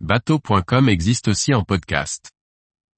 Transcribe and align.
bateau.com 0.00 0.90
existe 0.90 1.28
aussi 1.28 1.54
en 1.54 1.64
podcast. 1.64 2.30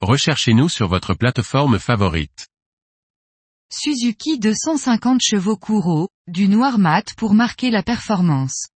Recherchez-nous 0.00 0.68
sur 0.68 0.88
votre 0.88 1.14
plateforme 1.14 1.78
favorite. 1.78 2.48
Suzuki 3.70 4.40
250 4.40 5.20
chevaux 5.22 5.56
Kuro, 5.56 6.08
du 6.26 6.48
noir 6.48 6.78
mat 6.78 7.14
pour 7.16 7.34
marquer 7.34 7.70
la 7.70 7.84
performance. 7.84 8.68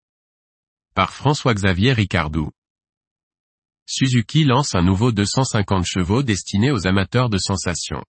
Par 0.94 1.14
François-Xavier 1.14 1.94
Ricardou. 1.94 2.52
Suzuki 3.88 4.44
lance 4.44 4.76
un 4.76 4.84
nouveau 4.84 5.12
250 5.12 5.86
chevaux 5.86 6.22
destiné 6.22 6.72
aux 6.72 6.86
amateurs 6.86 7.30
de 7.30 7.40
sensations. 7.40 8.04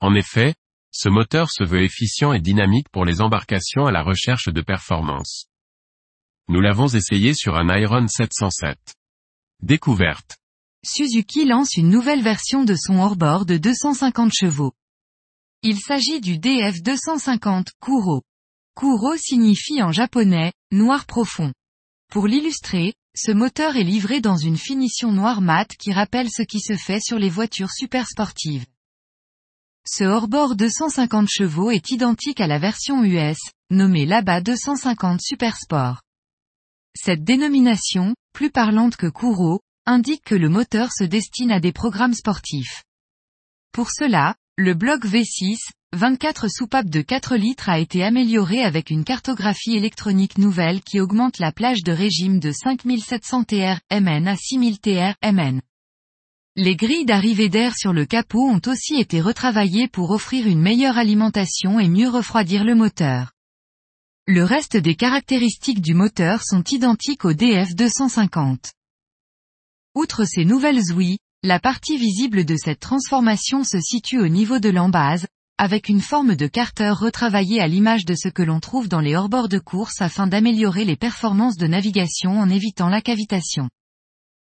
En 0.00 0.14
effet, 0.14 0.54
ce 0.90 1.08
moteur 1.08 1.50
se 1.50 1.62
veut 1.62 1.84
efficient 1.84 2.32
et 2.32 2.40
dynamique 2.40 2.88
pour 2.90 3.04
les 3.04 3.20
embarcations 3.20 3.86
à 3.86 3.92
la 3.92 4.02
recherche 4.02 4.48
de 4.48 4.60
performance. 4.60 5.46
Nous 6.48 6.60
l'avons 6.60 6.88
essayé 6.88 7.32
sur 7.32 7.56
un 7.56 7.74
Iron 7.78 8.08
707. 8.08 8.76
Découverte. 9.64 10.36
Suzuki 10.84 11.46
lance 11.46 11.78
une 11.78 11.88
nouvelle 11.88 12.22
version 12.22 12.64
de 12.64 12.74
son 12.76 12.98
hors-bord 12.98 13.46
de 13.46 13.56
250 13.56 14.30
chevaux. 14.30 14.74
Il 15.62 15.80
s'agit 15.80 16.20
du 16.20 16.36
DF250 16.36 17.68
Kuro. 17.80 18.20
Kuro 18.76 19.16
signifie 19.16 19.82
en 19.82 19.90
japonais, 19.90 20.52
noir 20.70 21.06
profond. 21.06 21.50
Pour 22.12 22.26
l'illustrer, 22.26 22.92
ce 23.16 23.32
moteur 23.32 23.76
est 23.76 23.84
livré 23.84 24.20
dans 24.20 24.36
une 24.36 24.58
finition 24.58 25.12
noir 25.12 25.40
mat 25.40 25.74
qui 25.78 25.94
rappelle 25.94 26.28
ce 26.30 26.42
qui 26.42 26.60
se 26.60 26.76
fait 26.76 27.00
sur 27.00 27.18
les 27.18 27.30
voitures 27.30 27.72
super 27.72 28.06
sportives. 28.06 28.66
Ce 29.88 30.04
hors-bord 30.04 30.56
250 30.56 31.30
chevaux 31.30 31.70
est 31.70 31.90
identique 31.90 32.42
à 32.42 32.46
la 32.46 32.58
version 32.58 33.02
US, 33.02 33.38
nommée 33.70 34.04
là-bas 34.04 34.42
250 34.42 35.22
Super 35.22 35.56
Sport. 35.56 36.02
Cette 36.94 37.24
dénomination, 37.24 38.14
plus 38.34 38.50
parlante 38.50 38.96
que 38.96 39.06
Kuro, 39.06 39.60
indique 39.86 40.24
que 40.24 40.34
le 40.34 40.48
moteur 40.48 40.90
se 40.92 41.04
destine 41.04 41.52
à 41.52 41.60
des 41.60 41.72
programmes 41.72 42.14
sportifs. 42.14 42.84
Pour 43.72 43.90
cela, 43.90 44.34
le 44.56 44.74
bloc 44.74 45.06
V6, 45.06 45.56
24 45.94 46.48
soupapes 46.48 46.90
de 46.90 47.00
4 47.00 47.36
litres 47.36 47.68
a 47.68 47.78
été 47.78 48.02
amélioré 48.02 48.62
avec 48.62 48.90
une 48.90 49.04
cartographie 49.04 49.76
électronique 49.76 50.38
nouvelle 50.38 50.82
qui 50.82 51.00
augmente 51.00 51.38
la 51.38 51.52
plage 51.52 51.84
de 51.84 51.92
régime 51.92 52.40
de 52.40 52.50
5700 52.50 53.44
TR 53.44 53.78
MN 53.92 54.26
à 54.26 54.36
6000 54.36 54.80
TR 54.80 55.14
MN. 55.24 55.60
Les 56.56 56.76
grilles 56.76 57.04
d'arrivée 57.04 57.48
d'air 57.48 57.76
sur 57.76 57.92
le 57.92 58.04
capot 58.04 58.48
ont 58.48 58.60
aussi 58.66 58.96
été 58.96 59.20
retravaillées 59.20 59.88
pour 59.88 60.10
offrir 60.10 60.46
une 60.46 60.60
meilleure 60.60 60.98
alimentation 60.98 61.78
et 61.78 61.88
mieux 61.88 62.08
refroidir 62.08 62.64
le 62.64 62.74
moteur. 62.74 63.33
Le 64.26 64.42
reste 64.42 64.78
des 64.78 64.94
caractéristiques 64.94 65.82
du 65.82 65.92
moteur 65.92 66.42
sont 66.42 66.64
identiques 66.70 67.26
au 67.26 67.34
DF250. 67.34 68.70
Outre 69.94 70.24
ces 70.24 70.46
nouvelles 70.46 70.92
ouïes, 70.92 71.18
la 71.42 71.60
partie 71.60 71.98
visible 71.98 72.46
de 72.46 72.56
cette 72.56 72.80
transformation 72.80 73.64
se 73.64 73.78
situe 73.80 74.18
au 74.18 74.28
niveau 74.28 74.60
de 74.60 74.70
l'embase, 74.70 75.26
avec 75.58 75.90
une 75.90 76.00
forme 76.00 76.36
de 76.36 76.46
carter 76.46 76.94
retravaillée 76.96 77.60
à 77.60 77.68
l'image 77.68 78.06
de 78.06 78.14
ce 78.14 78.28
que 78.28 78.42
l'on 78.42 78.60
trouve 78.60 78.88
dans 78.88 79.00
les 79.00 79.14
hors-bords 79.14 79.50
de 79.50 79.58
course 79.58 80.00
afin 80.00 80.26
d'améliorer 80.26 80.86
les 80.86 80.96
performances 80.96 81.58
de 81.58 81.66
navigation 81.66 82.40
en 82.40 82.48
évitant 82.48 82.88
la 82.88 83.02
cavitation. 83.02 83.68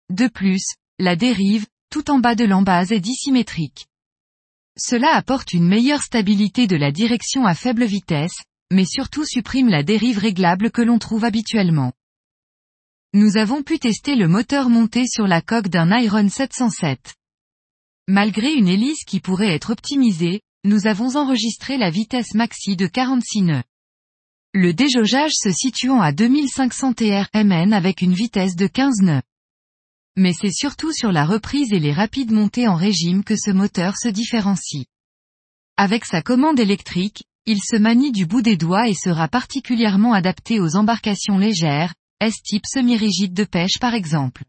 De 0.09 0.27
plus, 0.27 0.65
la 0.99 1.15
dérive, 1.15 1.65
tout 1.89 2.11
en 2.11 2.19
bas 2.19 2.35
de 2.35 2.43
l'embase 2.43 2.91
est 2.91 2.99
dissymétrique. 2.99 3.87
Cela 4.77 5.15
apporte 5.15 5.53
une 5.53 5.67
meilleure 5.67 6.03
stabilité 6.03 6.67
de 6.67 6.75
la 6.75 6.91
direction 6.91 7.45
à 7.45 7.55
faible 7.55 7.85
vitesse, 7.85 8.35
mais 8.71 8.85
surtout 8.85 9.25
supprime 9.25 9.69
la 9.69 9.83
dérive 9.83 10.17
réglable 10.17 10.71
que 10.71 10.81
l'on 10.81 10.97
trouve 10.97 11.25
habituellement. 11.25 11.93
Nous 13.13 13.37
avons 13.37 13.61
pu 13.61 13.77
tester 13.77 14.15
le 14.15 14.27
moteur 14.27 14.69
monté 14.69 15.05
sur 15.05 15.27
la 15.27 15.41
coque 15.41 15.67
d'un 15.67 15.91
Iron 15.99 16.29
707. 16.29 17.15
Malgré 18.07 18.53
une 18.53 18.69
hélice 18.69 19.03
qui 19.05 19.19
pourrait 19.19 19.53
être 19.53 19.71
optimisée, 19.71 20.41
nous 20.63 20.87
avons 20.87 21.17
enregistré 21.17 21.77
la 21.77 21.89
vitesse 21.89 22.33
maxi 22.33 22.75
de 22.75 22.87
46 22.87 23.41
nœuds. 23.41 23.63
Le 24.53 24.73
déjaugeage 24.73 25.33
se 25.33 25.51
situant 25.51 26.01
à 26.01 26.11
2500 26.11 26.93
TR 26.93 27.27
MN 27.33 27.73
avec 27.73 28.01
une 28.01 28.13
vitesse 28.13 28.55
de 28.55 28.67
15 28.67 29.01
nœuds. 29.01 29.21
Mais 30.17 30.33
c'est 30.33 30.51
surtout 30.51 30.93
sur 30.93 31.11
la 31.11 31.25
reprise 31.25 31.71
et 31.73 31.79
les 31.79 31.93
rapides 31.93 32.31
montées 32.31 32.67
en 32.67 32.75
régime 32.75 33.23
que 33.23 33.35
ce 33.35 33.51
moteur 33.51 33.97
se 33.97 34.09
différencie. 34.09 34.85
Avec 35.77 36.05
sa 36.05 36.21
commande 36.21 36.59
électrique, 36.59 37.23
il 37.45 37.59
se 37.59 37.75
manie 37.75 38.11
du 38.11 38.25
bout 38.25 38.41
des 38.41 38.57
doigts 38.57 38.87
et 38.87 38.93
sera 38.93 39.27
particulièrement 39.27 40.13
adapté 40.13 40.59
aux 40.59 40.75
embarcations 40.75 41.37
légères, 41.37 41.93
S-type 42.19 42.65
semi-rigide 42.67 43.33
de 43.33 43.43
pêche 43.43 43.79
par 43.79 43.95
exemple. 43.95 44.43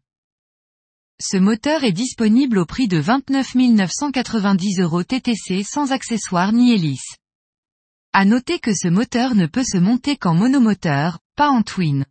Ce 1.20 1.36
moteur 1.36 1.84
est 1.84 1.92
disponible 1.92 2.58
au 2.58 2.66
prix 2.66 2.88
de 2.88 2.98
29 2.98 3.54
990 3.54 4.80
euros 4.80 5.04
TTC 5.04 5.62
sans 5.62 5.92
accessoires 5.92 6.52
ni 6.52 6.72
hélice. 6.72 7.16
À 8.12 8.24
noter 8.24 8.58
que 8.58 8.74
ce 8.74 8.88
moteur 8.88 9.34
ne 9.34 9.46
peut 9.46 9.64
se 9.64 9.78
monter 9.78 10.16
qu'en 10.16 10.34
monomoteur, 10.34 11.18
pas 11.34 11.48
en 11.48 11.62
twin. 11.62 12.04